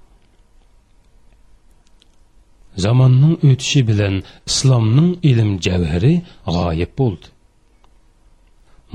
[2.86, 4.16] Zamonning o'tishi bilan
[4.52, 6.14] islomning ilm javhari
[6.56, 7.33] g'oyib bo'ldi.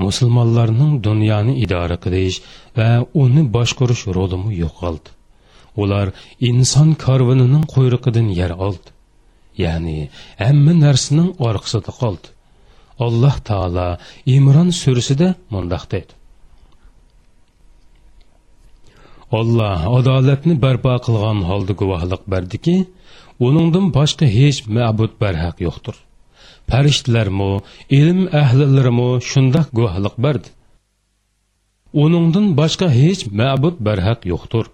[0.05, 2.37] Musulmonlarning dunyoni idora qilish
[2.77, 2.89] va
[3.23, 5.09] uni boshqarish rolimi yo'qoldi.
[5.81, 6.07] Ular
[6.49, 8.89] inson karvinining quyruqidan yer oldi.
[9.63, 9.97] Ya'ni
[10.43, 12.27] hamma narsaning orqasida qoldi.
[13.05, 13.89] Alloh taolo
[14.35, 16.13] imron surasida mundoq deydi
[19.37, 22.75] olloh adolatni barpo qilgan holda guvohlik berdiki
[23.47, 25.95] uningdan boshqa hech ma'bud barhaq yo'qdir.
[26.71, 27.51] pərişdilərmi,
[27.97, 30.51] ilim əhlilərmi şundaq guvahlıq bərdi.
[31.93, 34.69] Onundan başqa heç məbud bərhaq yoxdur.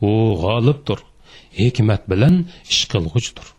[0.00, 1.00] O qalibdir,
[1.58, 3.50] hikmət bilən iş qılğıcdır.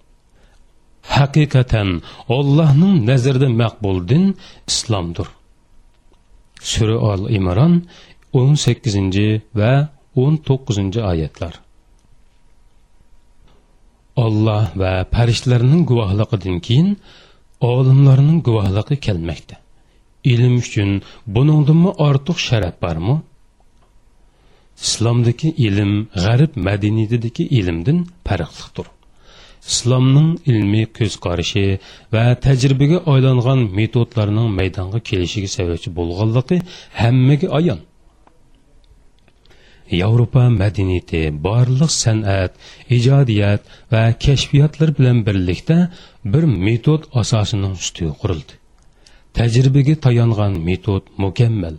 [1.15, 1.99] Həqiqətən
[2.37, 4.31] Allahın nəzərdə məqbul din
[4.67, 5.29] İslamdır.
[6.65, 7.83] Sürə Al-İmran
[8.33, 9.27] 18-ci
[9.59, 9.73] və
[10.17, 11.59] 19-cu ayətlər.
[14.15, 16.95] Allah və pərişdilərinin guvahlığından keyin
[17.67, 19.55] olimlarning guvohligi kelmoqda
[20.33, 20.91] ilm uchun
[21.35, 23.15] buningdimi ortiq sharaf bormi
[24.85, 25.91] islomdagi ilm
[26.23, 28.87] g'arb madaniyatidagi ilmdan farqlidir
[29.71, 31.65] islomning ilmiy ko'z qarashi
[32.13, 36.57] va tajribaga aylangan metodlarning maydonga kelishiga sababchi bo'lganligi
[37.01, 37.79] hammaga ayon
[39.91, 42.51] yevropa madaniyati barliq san'at
[42.97, 45.77] ijodiyat va kashfiyotlar bilan birlikda
[46.33, 48.53] bir metod asosining ustiga qurildi.
[49.37, 51.75] Tajribaga tayangan metod mukammal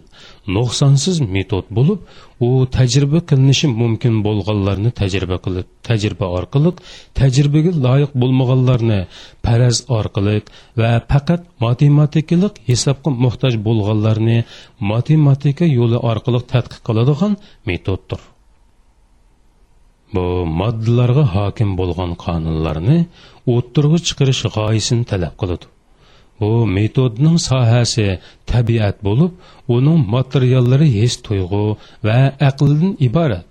[0.56, 2.00] nuqsonsiz metod bo'lib
[2.40, 6.72] u tajriba qilinishi mumkin bo'lganlarni tajriba qilib tajriba orqali
[7.20, 9.00] tajribaga loyiq bo'lmaganlarni
[9.46, 10.36] paraz orqali
[10.80, 14.38] va faqat matematikalik hisobga muhtoj bo'lganlarni
[14.92, 17.32] matematika yo'li orqali tadqiq qiladigan
[17.70, 18.20] metoddir.
[20.14, 20.24] Bu
[20.60, 22.98] moddalarga hokim bo'lgan qonunlarni
[23.54, 25.66] o'ttirg'i chiqarish g'oyasini talab qiladi.
[26.40, 28.08] Bu metodning sohasi
[28.50, 29.32] tabiat bo'lib
[29.76, 31.66] uning materiallari his tuyg'u
[32.06, 32.18] va
[32.48, 33.48] aqldan iborat.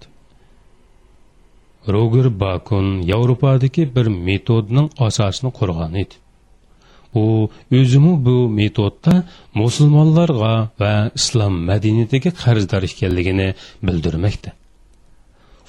[1.94, 6.16] Roger bakun yevropadagi bir metodning asosini qurgan edi.
[7.22, 7.26] U
[7.80, 9.14] o'zimi bu metodda
[9.62, 13.50] musulmonlarga va islom madaniyatiga qarzdor ekanligini
[13.88, 14.52] bildirmoqda.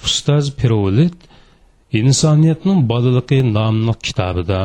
[0.07, 1.16] Ustoz pirolit
[1.92, 4.61] insoniyatning bolaligi nomli kitobida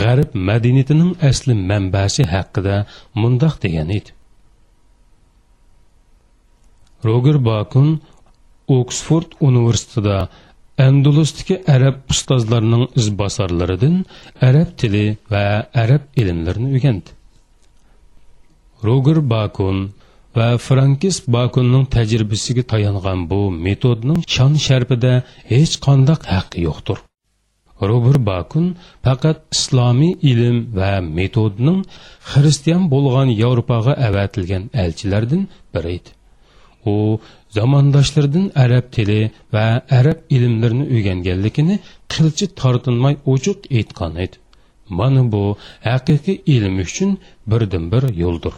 [0.00, 2.76] g'arb madaniyatining asli manbasi haqida
[3.20, 4.10] mundoq degan edi.
[7.04, 7.88] Roger bakun
[8.78, 10.28] oksford universitetida
[10.86, 13.96] andalusdagi arab ustozlarining izbosarlaridan
[14.48, 15.44] arab tili va
[15.82, 17.10] arab ilmlarini o'rgandi.
[18.84, 19.76] Roger bakun
[20.36, 25.12] va frankis bakunning tajribasiga tayangan bu metodning shon sharpida
[25.52, 26.98] hech qandaq haqqi yo'qdir.
[27.90, 28.66] Robert bakun
[29.06, 31.80] faqat islomiy ilm va metodning
[32.30, 35.42] xristian bo'lgan yevropaga avatilgan elchilardan
[35.74, 36.10] biri edi.
[36.92, 36.94] U
[37.56, 39.20] zamondoshlardan arab tili
[39.54, 39.66] va
[39.98, 41.76] arab ilmlarini o'rganganligini
[42.12, 44.36] qilchi tortinmay ochiq aytgan edi.
[44.98, 45.44] Mana bu
[45.88, 47.10] haqiqiy ilm uchun
[47.50, 48.54] birdan bir yo'ldir.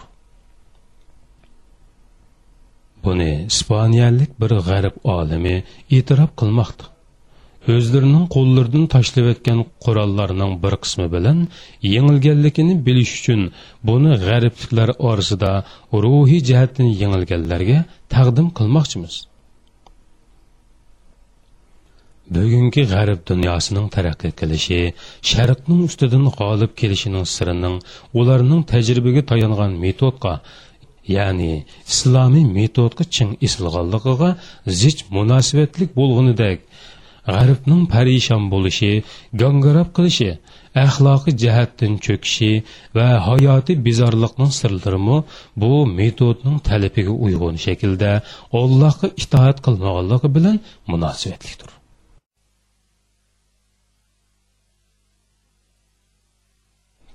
[3.04, 5.56] Buni ispaniyalik bir g'arib olimi
[5.96, 6.84] e'tirof qilmoqda.
[7.74, 11.38] O'zlarining qo'llaridan tashlab o'tgan qurollarning bir qismi bilan
[11.94, 13.42] yengilganligini bilish uchun
[13.88, 15.52] buni g'aribliklar orasida
[16.04, 17.78] ruhiy jihatdan yengilganlarga
[18.14, 19.14] taqdim qilmoqchimiz.
[22.34, 24.80] Bugungi g'arb dunyosining taraqqiy qilishi
[25.30, 27.76] sharqning ustidan g'olib kelishining sirining
[28.20, 30.34] ularning tajribaga tayangan metodga
[31.16, 34.30] ya'ni islomiy metodga chin isilganligiga
[34.80, 36.58] zich munosabatlik bo'lganidek
[37.26, 38.92] g'arbning parishon bo'lishi
[39.42, 40.30] gangirab qilishi
[40.84, 42.52] axloqiy jihatdan cho'kishi
[42.96, 45.18] va hayotiy bezorliqning sirlarimi
[45.62, 48.12] bu metodning talabiga uyg'un shaklda
[48.62, 50.56] allohga itoat qilmaganligi bilan
[50.92, 51.81] munosabatlikdir.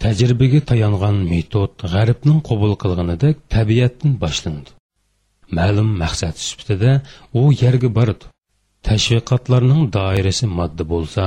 [0.07, 4.69] Tajribaga tayangan metod g'arbning qabul qilganidek tabiatdan boshlandi
[5.57, 6.91] ma'lum maqsad sifatida
[7.39, 8.25] u yerga барыды.
[8.87, 11.23] tashviqotlarning doirasi modda bo'lsa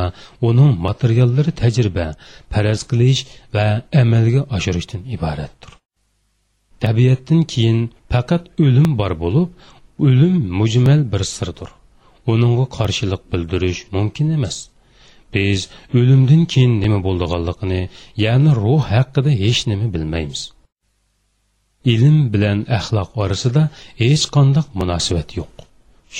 [0.48, 2.06] uning materiallari tajriba
[2.52, 3.20] faraz qilish
[3.54, 3.66] va
[4.02, 5.70] amalga oshirishdan iboratdir.
[6.84, 7.78] Tabiatdan keyin
[8.12, 9.48] faqat o'lim bor bo'lib
[10.06, 11.70] o'lim mujmal bir sirdir.
[12.32, 14.56] Uningga qarshilik bildirish mumkin emas.
[15.34, 17.82] Biz o'limdan keyin nima bo'ldiganligini
[18.24, 20.42] ya'ni ruh haqida hech nima bilmaymiz.
[21.92, 23.62] Ilm bilan axloq orasida
[24.02, 25.52] hech qanday munosabat yo'q.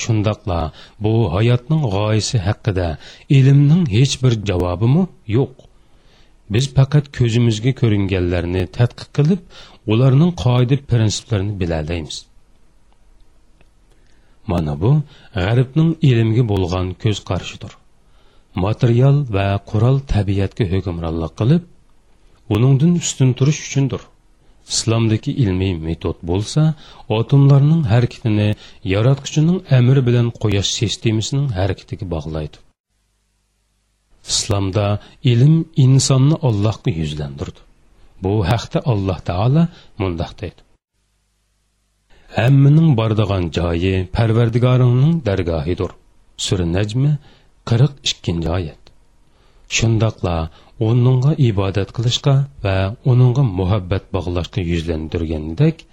[0.01, 0.59] Shundoqla
[1.03, 2.87] bu hayotning g'oyasi haqida
[3.37, 5.03] ilmning hech bir javobimi
[5.37, 5.53] yo'q.
[6.53, 9.41] Biz faqat ko'zimizga ko'ringanlarni tadqiq qilib
[9.91, 12.17] ularning qoida prinsiplarini bilalaymiz.
[14.51, 14.91] Mana bu
[15.35, 17.80] g'arbning ilmga bo'lgan ko'z qarashidir
[18.55, 21.63] material va qurol tabiatga hukmronlik qilib
[22.55, 24.01] uningdan ustun turish uchundir.
[24.73, 26.61] Islomdagi ilmiy metod bo'lsa
[27.17, 28.49] otomlarning harakatini
[28.93, 32.57] yaratquchining amri bilan quyosh sistemasining harakatiga bog'laydi.
[34.31, 34.85] Islomda
[35.31, 37.61] ilm insonni allohga yuzlandirdi
[38.23, 39.63] bu haqda alloh taolo
[40.01, 40.61] mundoq deydi.
[42.37, 45.91] Hammaning bordigan joyi parvardigoringning dargohidir.
[46.45, 47.11] Sura najmi
[47.69, 48.83] qirq ikkinchi oyat
[49.77, 50.35] shundoqla
[50.89, 52.75] uningga ibodat qilishga va
[53.11, 55.85] uningga muhabbat bog'lashga yuzlandirgandek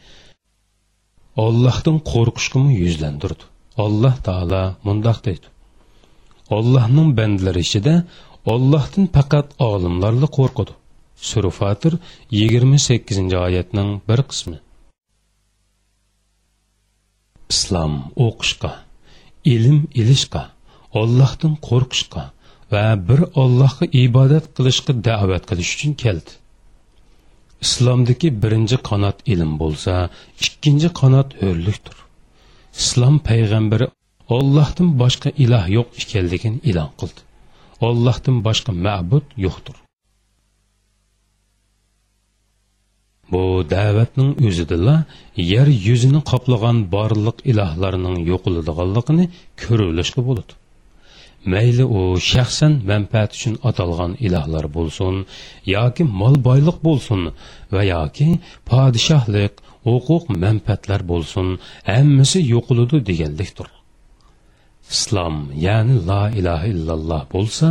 [1.47, 3.45] ollohdan qo'rqishgami yuzlandirdi
[3.85, 5.47] alloh taolo mundoq deydi
[6.57, 7.95] ollohning bandalari ichida
[8.55, 10.73] Allohdan faqat olimlarla qo'rqadi.
[11.31, 11.95] Sura Fatir
[12.33, 14.59] 28-oyatning bir qismi.
[17.55, 17.95] Islom
[18.27, 18.71] o'qishga,
[19.55, 20.43] ilm ilishga,
[21.01, 22.25] Allohdan qo'rqishga
[22.73, 26.33] va bir Allohga ibodat qilishga da'vat qilish uchun keldi.
[27.67, 29.93] islomdagi birinchi qanot ilm bo'lsa
[30.47, 31.97] ikkinchi qanot hurlikdir
[32.83, 33.87] islom payg'ambari
[34.37, 37.21] ollohdan boshqa iloh yo'q ekanligini e'lon qildi.
[37.89, 39.77] Ollohdan boshqa ma'bud yo'qdir.
[43.33, 43.43] Bu
[43.75, 44.97] da'vatning o'zidala
[45.53, 49.25] yer yuzini qoplagan barliq ilohlarning yo'qoladiganligini
[49.63, 50.53] ko'rilishga bo'ladi.
[51.53, 55.15] Mayli u shaxsan manfaat uchun atalgan ilohlar bo'lsin
[55.77, 57.21] yoki mol boyliq bo'lsin
[57.75, 58.29] va yoki
[58.71, 59.55] podshohlik
[59.87, 61.47] huquq manfaatlar bo'lsin
[61.91, 63.69] hammasi yo'qiludi deganlikdir.
[64.95, 67.69] Islom ya'ni la ilaha illalloh bo'lsa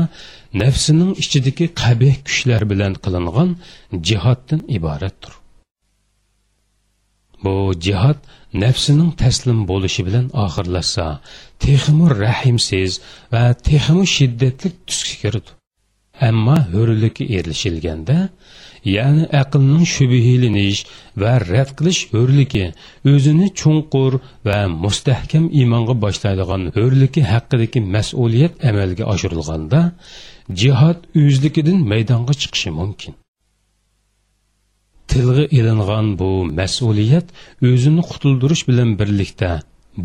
[0.61, 3.49] nafsining ichidagi qabih kuchlar bilan qilingan
[4.07, 5.33] jihoddan iboratdir.
[7.43, 8.19] Bu jihod
[8.63, 11.05] nafsining taslim bo'lishi bilan oxirlashsa
[11.63, 12.91] texmu rahimsiz
[13.33, 15.49] va texmu shiddatli tusga kirdi.
[16.29, 18.17] Ammo hurlikka erishilganda
[18.95, 20.79] ya'ni aqlning shubihilinish
[21.21, 22.65] va rad qilish hurligi
[23.11, 24.13] o'zini chunqur
[24.47, 29.79] va mustahkam iymonga boshlaydigan hurligi haqidagi mas'uliyat amalga oshirilganda
[30.61, 33.13] jihod o'zlikidan maydonga chiqishi mumkin.
[35.11, 37.27] Tilg'i ilingan bu mas'uliyat
[37.69, 39.51] o'zini qutuldirish bilan birlikda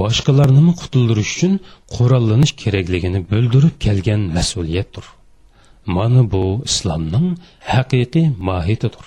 [0.01, 1.55] boshqalarni qutuldirish uchun
[1.95, 5.07] qurollanish kerakligini bildirib kelgan mas'uliyatdir.
[5.97, 7.29] Mana bu islomning
[7.73, 9.05] haqiqiy mohiyatidir.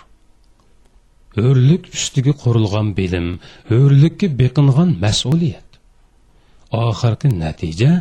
[1.47, 3.27] O'rlik ustiga qurilgan bilim
[3.77, 5.69] o'rlikka beqingan mas'uliyat.
[6.85, 7.91] Oxirgi natija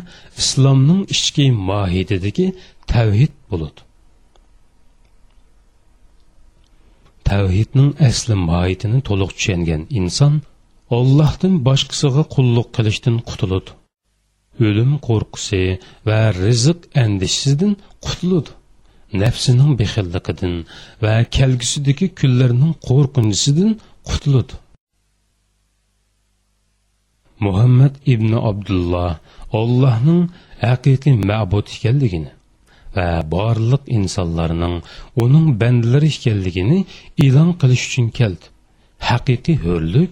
[0.41, 2.47] islomning ichki mohiyatidagi
[2.91, 3.84] tavhid bo'ladi.
[7.29, 10.33] Tavhidning asli mohiyatini to'liq tushungan inson
[10.97, 13.71] ollohdan boshqasiga qulluq qilishdan qutuladi
[14.67, 15.63] o'lim qo'rqusi
[16.07, 17.73] va rizq andishisidan
[18.05, 18.51] qutuladi
[19.23, 20.53] nafsining bexilliqidan
[21.03, 23.71] va kelgusidagi kunlarning qo'rqinchisidan
[24.09, 24.53] qutuladi
[27.45, 29.11] muhammad ibn abdulloh
[29.61, 30.21] ollohning
[30.65, 32.31] haqiqiy ma'bud ekanligini
[32.95, 34.75] va barliq insonlarning
[35.23, 36.79] uning bandalari ekanligini
[37.25, 38.45] e'lon qilish uchun keldi.
[39.09, 40.11] Haqiqiy hurlik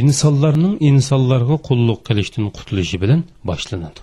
[0.00, 4.00] insonlarning insonlarga qulluq qilishdan qutulishi bilan boshlanadi.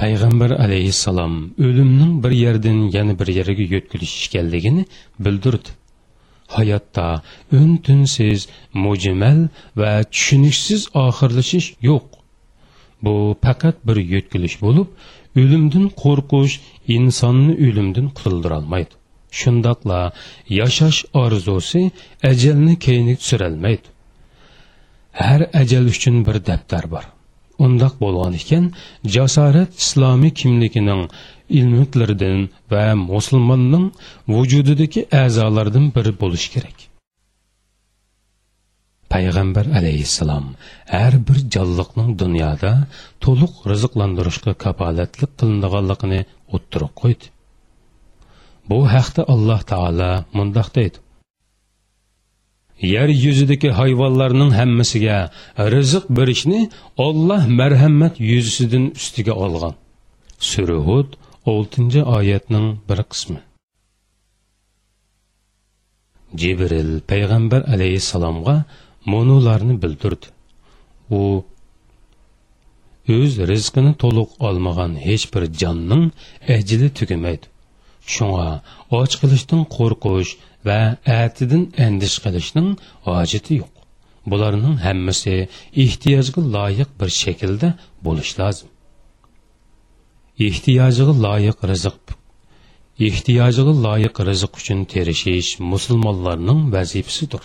[0.00, 1.34] Payg'ambar alayhissalom
[1.66, 4.82] o'limning bir yerdan yana bir yerga yo'tkilish ekanligini
[5.24, 5.70] bildirdi.
[6.56, 7.06] Hayotda
[7.58, 8.40] un tunsiz
[8.84, 9.40] mujmal
[9.80, 12.06] va tushuniksiz oxirlashish yo'q.
[13.04, 14.88] Bu faqat bir yo'tkilish bo'lib
[15.42, 16.54] o'limdan qo'rqish
[16.96, 18.92] insonni o'limdan qutuldirolmaydi.
[19.40, 20.00] Shundoqla
[20.60, 21.82] yashash orzusi
[22.30, 23.88] ajalni keyinga tushirolmaydi
[25.12, 27.04] har ajal uchun bir daftar bor.
[27.64, 28.64] Undoq bo'lgan ekan
[29.16, 31.02] jasorat islomiy kimligining
[31.58, 32.40] ilmiklaridan
[32.72, 33.86] va musulmonning
[34.34, 36.89] vujudidagi a'zolardan biri bo'lishi kerak.
[39.12, 40.46] Payg'ambar alayhissalom
[40.94, 42.72] har bir jonliqning dunyoda
[43.24, 46.20] to'liq rizqlantirishga kafolatlik qilinadiganligini
[46.56, 47.26] o'ttirib qo'ydi.
[48.70, 50.98] Bu haqda alloh taolo mundoq deydi.
[52.94, 55.18] Yer yuzidagi hayvonlarning hammasiga
[55.74, 56.60] rizq berishni
[57.06, 59.74] olloh marhamat yuzisidan ustiga olgan.
[60.50, 61.08] Surahud
[61.52, 63.40] oltinchi oyatning bir qismi.
[66.40, 68.56] Jibril payg'ambar alayhissalomga
[69.06, 70.26] monularni bildirdi.
[71.10, 71.44] U
[73.16, 76.04] o'z rizqini to'liq olmagan hech bir jonning
[76.56, 77.46] ajili tugamaydi.
[78.14, 78.48] Shunga
[78.98, 80.30] och qilishdan qo'rqish
[80.68, 80.80] va
[81.22, 82.68] atidin andish qilishning
[83.08, 83.72] hojati yo'q.
[84.30, 85.34] Bularning hammasi
[85.84, 87.68] ehtiyojga loyiq bir shaklda
[88.06, 88.68] bo'lishi lozim.
[90.48, 91.98] Ehtiyojiga loyiq rizq
[93.08, 97.42] ehtiyojiga loyiq rizq uchun terishish musulmonlarning vazifasidir.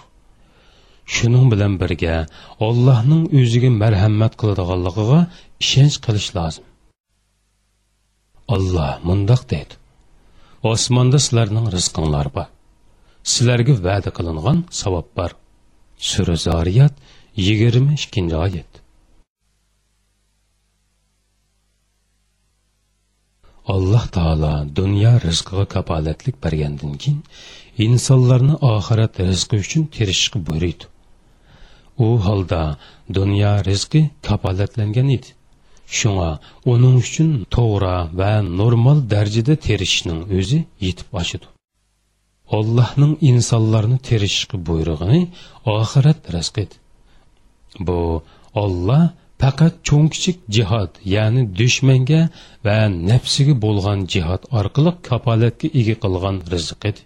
[1.13, 2.15] Shuning bilan birga
[2.67, 5.19] ollohning o'ziga marhamat qiladiganligiga
[5.63, 6.65] ishonch qilish lozim.
[8.55, 9.73] Olloh mundoq deydi.
[10.71, 12.47] Osmonda sizlarning rizqinglar bor.
[13.31, 15.31] Sizlarga va'da qilingan savob bor.
[16.09, 16.93] Sura zoriyat
[17.45, 18.71] yigirma ikkinchi oyat.
[23.75, 27.21] Alloh taolo dunyo rizqiga kapolatlik bergandan keyin
[27.87, 30.85] insonlarni oxirat rizqi uchun tirishishga buyuriydi.
[32.05, 32.61] U holda
[33.17, 35.29] dunyo rizqi kapolatlangan edi.
[35.97, 36.31] Shunga
[36.73, 38.31] uning uchun to'g'ri va
[38.61, 41.47] normal darajada terishishning o'zi yetib oshidi
[42.57, 45.21] allohning insonlarni terishishga buyrug'ini
[45.75, 46.65] oxirat rizqi
[47.87, 47.99] bu
[48.63, 49.03] olloh
[49.41, 52.21] faqat cho'ng kichik jihod ya'ni dushmanga
[52.65, 52.77] va
[53.11, 57.01] nafsiga bo'lgan jihod orqali kapolatga ega qilgan rizq edi.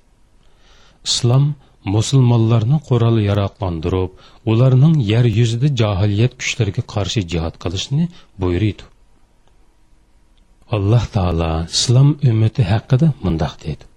[1.09, 1.45] Islom
[1.95, 4.11] musulmonlarni qurol yaroqlantirib
[4.51, 8.09] ularning yer yuzida johiliyat kuchlariga qarshi jihod qilishni
[8.41, 8.83] buyuriydi.
[10.75, 13.89] Alloh taolo islom ummati haqida mundoq deydi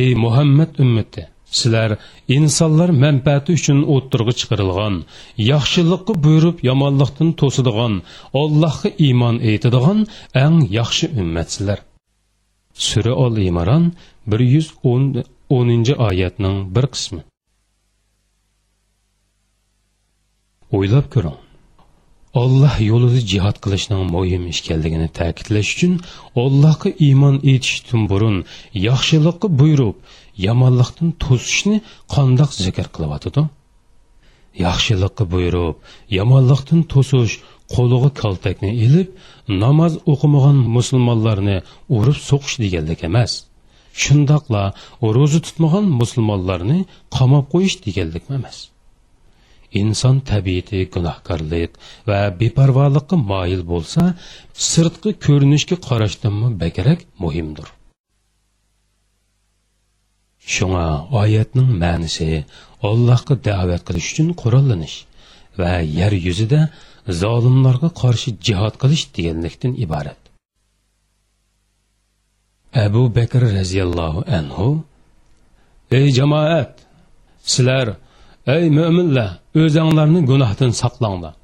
[0.00, 1.22] ey muhammad ummati
[1.58, 1.90] sizlar
[2.36, 4.94] insonlar manfaati uchun o'ttirg'i chiqarilgan
[5.52, 7.94] yaxshilikqa buyurib yomonlikdan to'sadigan
[8.42, 9.98] allohga iymon etadigan
[10.44, 11.78] eng yaxshi ummatsizlar.
[12.88, 13.84] Sura ol imron
[14.30, 15.04] bir yuz o'n
[15.56, 17.22] o'ninchi oyatning bir qismi.
[20.76, 21.38] O'ylab ko'ring.
[22.42, 25.92] Olloh yo'lida jihod qilishning muhim ish ekanligini ta'kidlash uchun
[26.44, 28.36] Allohga iymon etishdan burun
[28.88, 29.96] yaxshilikni buyurib
[30.46, 31.76] yomonlikdan to'sishni
[32.14, 33.42] qandoq zikr qilyotidi?
[34.66, 35.76] Yaxshilikni buyurib
[36.18, 37.34] yomonlikdan to'sish
[37.74, 39.08] qo'liga kaltakni ilib
[39.64, 41.56] namoz o'qimagan musulmonlarni
[41.98, 43.32] urib so'qish deganlik emas.
[44.02, 44.64] Shundoqla
[45.16, 46.78] ro'za tutmagan musulmonlarni
[47.16, 48.58] qamab qo'yish deganlik emas.
[49.80, 51.70] Inson tabiati gunohkorlik
[52.08, 54.02] va beparvolikqa moyil bo'lsa
[54.70, 57.68] sirtqi ko'rinishga qarashdanmi bakrak muhimdir.
[60.54, 60.86] Shunga
[61.22, 62.28] oyatning ma'nisi
[62.88, 64.96] allohga da'vat qilish uchun qurollanish
[65.60, 66.60] va yer yuzida
[67.22, 70.23] zolimlarga qarshi jihod qilish deganlikdan iborat.
[72.74, 74.68] Abu bakr roziyallohu anhu
[75.90, 76.70] ey jamoat
[77.52, 77.86] sizlar
[78.46, 79.30] ey mo'minlar
[79.62, 81.34] o'zinglarni gunohdan saqlanglar.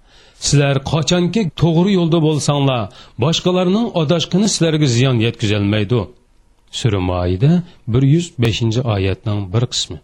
[0.46, 2.82] Sizlar qachonki to'g'ri yo'lda bo'lsanglar
[3.24, 6.00] boshqalarning adashqini sizlarga ziyon yetkazolmaydi
[6.78, 7.52] sura moida
[7.92, 9.98] bir yuz beshinchi oyatning bir qismi.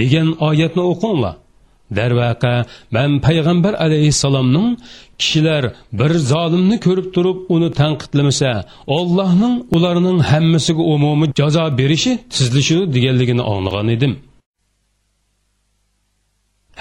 [0.00, 1.34] Degan oyatni o'qinglar.
[1.98, 2.54] Darvaqa
[2.96, 4.68] man payg'ambar alayhissalomning
[5.20, 5.64] kishilar
[6.00, 8.50] bir zolimni ko'rib turib uni tanqidlamasa
[8.96, 14.12] ollohning ularning hammasiga umumiy jazo berishi sizlishi deganligini anglagan edim.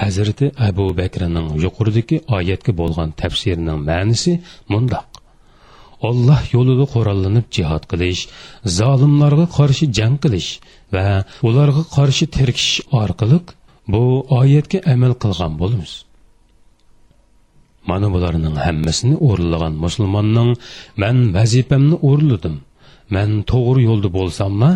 [0.04, 4.32] Hazrati abu bakrning yuqoridagi oyatga bo'lgan tafsirining ma'nisi
[4.74, 5.06] mundoq.
[6.10, 8.22] Olloh yo'lida qurollanib jihod qilish
[8.80, 10.50] zolimlarga qarshi jang qilish
[10.94, 11.06] va
[11.48, 13.38] ularga qarshi tirkishish orqali
[13.94, 14.04] bu
[14.40, 15.94] oyatga amal qilgan bo'lamiz.
[17.90, 20.50] Mana bularning hammasini o'rinlagan musulmonning
[21.02, 22.56] man vazifamni o'rinladim
[23.16, 24.70] man to'g'ri yo'lda bo'lsamma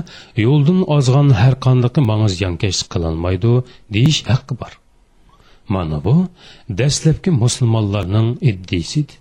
[0.45, 3.51] yo'ldan ozgan har qanday manga ziyonkashlik qilolmaydi
[3.95, 4.73] deyish haqqi bor.
[5.73, 6.15] Mana bu
[6.79, 9.19] dastlabki musulmonlarning iddisidir.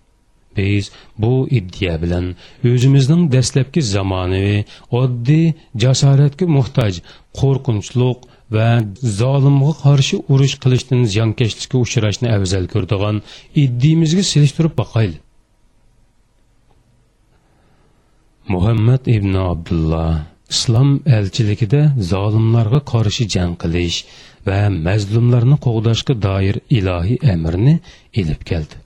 [0.56, 0.84] Biz
[1.18, 2.26] bu iddia bilan
[2.70, 4.60] o'zimizning dastlabki zamonaviy
[5.00, 5.46] oddiy
[5.82, 6.94] jasoratga muhtoj
[7.40, 8.18] qo'rqinchliq
[8.52, 8.68] va
[9.20, 13.16] zolimga qarshi urush qilishdan ziyonkashlikka uchrashni afzal ko'radigan
[13.62, 15.18] iddimizga selishtirib boqayli
[18.54, 20.12] muhammad ibn abdulloh
[20.54, 21.82] islom elchiligida
[22.12, 23.98] zolimlarga qarshi jang qilish
[24.48, 27.74] va mazlumlarni qo'g'dashga doir ilohiy amrni
[28.20, 28.76] ilib keldi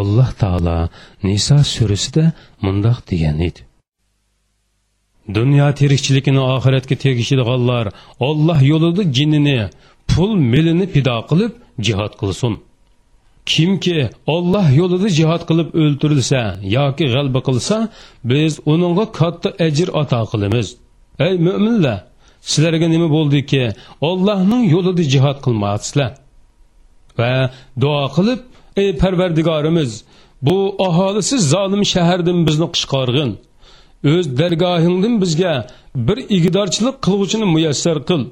[0.00, 0.78] alloh taolo
[1.26, 2.24] niso surasida
[2.64, 3.69] mundoq degan edi
[5.34, 7.86] dunyo tirikchiligini oxiratga tegishadiganlar
[8.28, 9.58] olloh yo'lida jinini
[10.10, 11.52] pul milini pido qilib
[11.86, 12.52] jihod qilsin.
[13.52, 13.98] Kimki
[14.34, 16.40] olloh yo'lida jihod qilib o'ltirilsa
[16.76, 17.76] yoki g'alba qilsa
[18.30, 20.66] biz uningga katta ajr ato qilamiz.
[21.26, 21.98] Ey mo'minlar
[22.50, 23.62] sizlarga nima bo'ldiki?
[24.08, 26.10] Ollohning yo'lida jihod qilmayapsizlar
[27.18, 27.32] va
[27.82, 28.40] duo qilib
[28.82, 29.90] ey parvardigorimiz
[30.46, 30.58] bu
[30.88, 33.30] aholisiz zolim shahardan bizni qishqorg'in
[34.04, 38.22] o'z dargohingdan bizga bir igidorchilik qilg'uchini muyassar qil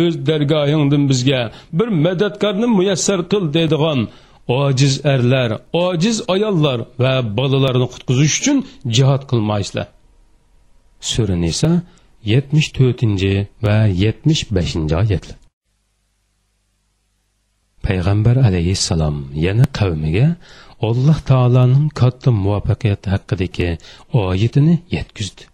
[0.00, 1.40] o'z dargohingdan bizga
[1.78, 4.00] bir madadkorni muyassar qil deydigan
[4.48, 8.58] ojiz erlar ojiz ayollar va bolalarni qutqizish uchun
[8.96, 9.86] jihod qilmaysizlar.
[11.10, 11.70] Sura nisa
[12.32, 13.32] yetmish to'rtinchi
[13.66, 15.38] va yetmish beshinchi oyatlar.
[17.86, 19.16] Payg'ambar alayhissalom
[19.46, 20.26] yana qavmiga
[20.88, 23.68] alloh taoloning katta muvaffaqiyati haqidagi
[24.22, 25.51] oyatini yetkazdi.